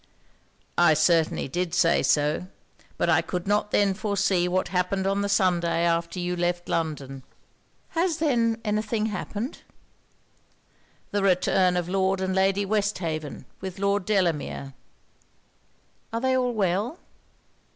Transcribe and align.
'I 0.79 0.95
certainly 0.95 1.47
did 1.47 1.75
say 1.75 2.01
so. 2.01 2.47
But 2.97 3.07
I 3.07 3.21
could 3.21 3.45
not 3.45 3.69
then 3.69 3.93
foresee 3.93 4.47
what 4.47 4.69
happened 4.69 5.05
on 5.05 5.21
the 5.21 5.29
Sunday 5.29 5.83
after 5.83 6.19
you 6.19 6.35
left 6.35 6.67
London.' 6.67 7.21
'Has, 7.89 8.17
then, 8.17 8.59
any 8.65 8.81
thing 8.81 9.05
happened?' 9.05 9.59
'The 11.11 11.21
return 11.21 11.77
of 11.77 11.87
Lord 11.87 12.19
and 12.19 12.33
Lady 12.33 12.65
Westhaven, 12.65 13.45
with 13.59 13.77
Lord 13.77 14.05
Delamere.' 14.05 14.73
'Are 16.11 16.19
they 16.21 16.35
all 16.35 16.51
well?' 16.55 16.97